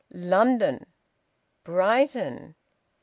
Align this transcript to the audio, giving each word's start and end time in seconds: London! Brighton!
London! 0.15 0.87
Brighton! 1.63 2.55